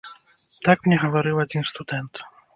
Так 0.67 0.77
мне 0.87 0.97
гаварыў 1.03 1.43
адзін 1.45 1.69
студэнт. 1.75 2.25